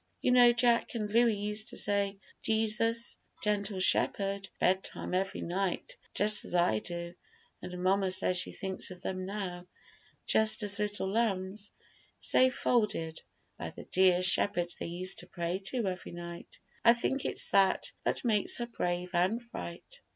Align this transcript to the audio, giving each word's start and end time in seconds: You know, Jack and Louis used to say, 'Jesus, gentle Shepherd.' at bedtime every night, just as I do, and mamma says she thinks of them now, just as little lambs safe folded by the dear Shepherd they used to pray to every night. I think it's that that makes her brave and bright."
You 0.19 0.31
know, 0.31 0.51
Jack 0.51 0.95
and 0.95 1.07
Louis 1.11 1.35
used 1.37 1.67
to 1.67 1.77
say, 1.77 2.17
'Jesus, 2.41 3.19
gentle 3.43 3.79
Shepherd.' 3.79 4.45
at 4.59 4.59
bedtime 4.59 5.13
every 5.13 5.41
night, 5.41 5.95
just 6.15 6.43
as 6.43 6.55
I 6.55 6.79
do, 6.79 7.13
and 7.61 7.83
mamma 7.83 8.09
says 8.09 8.37
she 8.37 8.51
thinks 8.51 8.89
of 8.89 9.03
them 9.03 9.27
now, 9.27 9.67
just 10.25 10.63
as 10.63 10.79
little 10.79 11.07
lambs 11.11 11.69
safe 12.17 12.55
folded 12.55 13.21
by 13.59 13.69
the 13.69 13.83
dear 13.83 14.23
Shepherd 14.23 14.73
they 14.79 14.87
used 14.87 15.19
to 15.19 15.27
pray 15.27 15.59
to 15.65 15.85
every 15.85 16.13
night. 16.13 16.57
I 16.83 16.93
think 16.95 17.23
it's 17.23 17.49
that 17.49 17.91
that 18.03 18.25
makes 18.25 18.57
her 18.57 18.65
brave 18.65 19.11
and 19.13 19.39
bright." 19.51 20.01